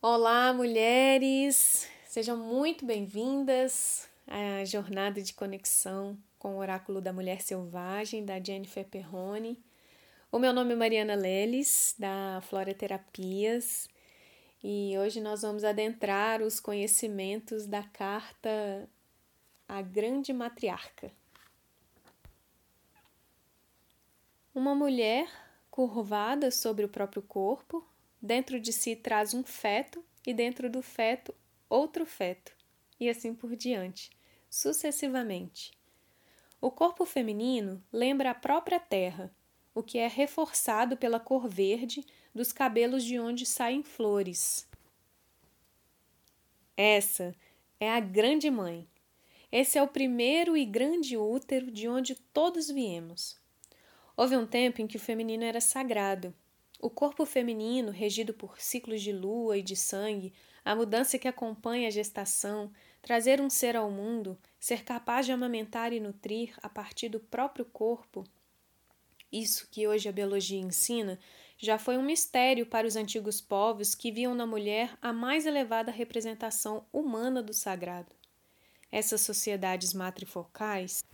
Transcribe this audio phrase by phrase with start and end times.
[0.00, 1.90] Olá, mulheres!
[2.04, 8.84] Sejam muito bem-vindas à jornada de conexão com o Oráculo da Mulher Selvagem, da Jennifer
[8.84, 9.60] Perrone.
[10.30, 13.88] O meu nome é Mariana Leles, da Flora Terapias,
[14.62, 18.88] e hoje nós vamos adentrar os conhecimentos da carta
[19.68, 21.10] A Grande Matriarca.
[24.54, 25.28] Uma mulher
[25.72, 27.84] curvada sobre o próprio corpo,
[28.20, 31.34] Dentro de si traz um feto e dentro do feto
[31.68, 32.52] outro feto,
[32.98, 34.10] e assim por diante,
[34.48, 35.72] sucessivamente.
[36.60, 39.32] O corpo feminino lembra a própria terra,
[39.74, 44.68] o que é reforçado pela cor verde dos cabelos de onde saem flores.
[46.76, 47.34] Essa
[47.78, 48.88] é a grande mãe.
[49.50, 53.38] Esse é o primeiro e grande útero de onde todos viemos.
[54.16, 56.34] Houve um tempo em que o feminino era sagrado,
[56.78, 60.32] o corpo feminino, regido por ciclos de lua e de sangue,
[60.64, 65.92] a mudança que acompanha a gestação, trazer um ser ao mundo, ser capaz de amamentar
[65.92, 68.24] e nutrir a partir do próprio corpo,
[69.30, 71.18] isso que hoje a biologia ensina,
[71.58, 75.90] já foi um mistério para os antigos povos que viam na mulher a mais elevada
[75.90, 78.14] representação humana do sagrado.
[78.90, 81.04] Essas sociedades matrifocais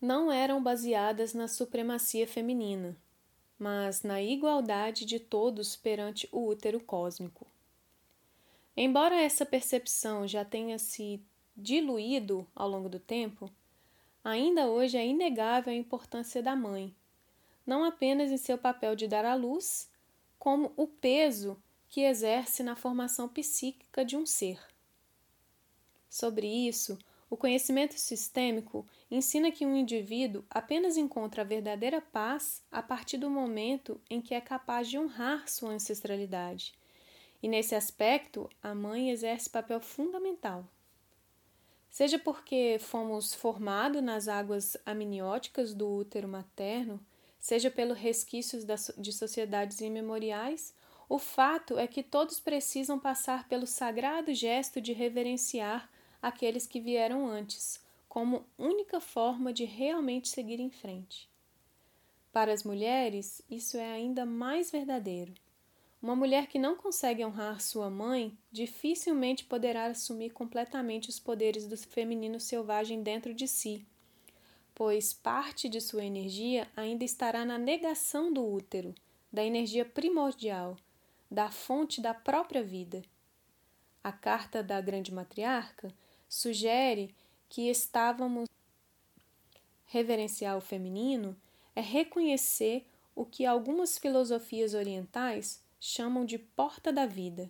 [0.00, 2.96] não eram baseadas na supremacia feminina,
[3.58, 7.46] mas na igualdade de todos perante o útero cósmico.
[8.76, 11.22] Embora essa percepção já tenha se
[11.56, 13.50] diluído ao longo do tempo,
[14.22, 16.94] ainda hoje é inegável a importância da mãe,
[17.64, 19.88] não apenas em seu papel de dar à luz,
[20.38, 21.56] como o peso
[21.88, 24.60] que exerce na formação psíquica de um ser.
[26.10, 26.98] Sobre isso,
[27.34, 33.28] o conhecimento sistêmico ensina que um indivíduo apenas encontra a verdadeira paz a partir do
[33.28, 36.74] momento em que é capaz de honrar sua ancestralidade.
[37.42, 40.64] E nesse aspecto, a mãe exerce papel fundamental.
[41.90, 47.04] Seja porque fomos formados nas águas amnióticas do útero materno,
[47.40, 48.64] seja pelos resquícios
[48.96, 50.72] de sociedades imemoriais,
[51.08, 55.90] o fato é que todos precisam passar pelo sagrado gesto de reverenciar
[56.24, 61.28] aqueles que vieram antes, como única forma de realmente seguir em frente.
[62.32, 65.34] Para as mulheres, isso é ainda mais verdadeiro.
[66.00, 71.76] Uma mulher que não consegue honrar sua mãe dificilmente poderá assumir completamente os poderes do
[71.76, 73.86] feminino selvagem dentro de si,
[74.74, 78.94] pois parte de sua energia ainda estará na negação do útero,
[79.30, 80.74] da energia primordial,
[81.30, 83.02] da fonte da própria vida.
[84.02, 85.92] A carta da Grande Matriarca
[86.34, 87.14] sugere
[87.48, 88.48] que estávamos
[89.86, 91.36] reverenciar o feminino
[91.76, 92.84] é reconhecer
[93.14, 97.48] o que algumas filosofias orientais chamam de porta da vida,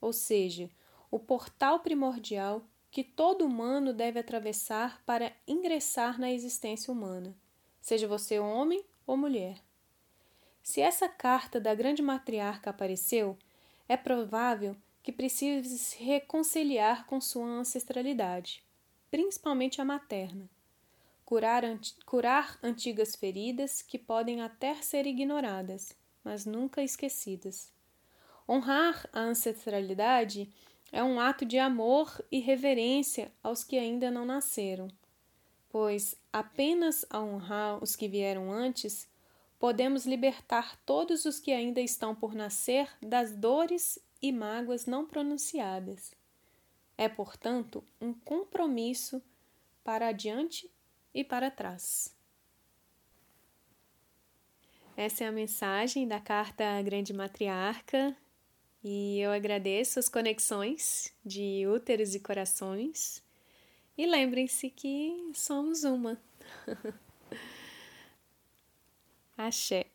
[0.00, 0.70] ou seja,
[1.10, 7.36] o portal primordial que todo humano deve atravessar para ingressar na existência humana,
[7.80, 9.60] seja você homem ou mulher.
[10.62, 13.36] Se essa carta da grande matriarca apareceu,
[13.88, 18.62] é provável que precise se reconciliar com sua ancestralidade,
[19.10, 20.48] principalmente a materna.
[21.24, 21.62] Curar,
[22.04, 27.72] curar antigas feridas que podem até ser ignoradas, mas nunca esquecidas.
[28.48, 30.52] Honrar a ancestralidade
[30.90, 34.88] é um ato de amor e reverência aos que ainda não nasceram,
[35.68, 39.08] pois apenas a honrar os que vieram antes
[39.60, 46.14] podemos libertar todos os que ainda estão por nascer das dores e mágoas não pronunciadas.
[46.96, 49.22] É, portanto, um compromisso
[49.82, 50.70] para adiante
[51.14, 52.14] e para trás.
[54.96, 58.14] Essa é a mensagem da carta Grande Matriarca
[58.82, 63.22] e eu agradeço as conexões de úteros e corações.
[63.96, 66.20] E lembrem-se que somos uma.
[69.36, 69.89] Axé.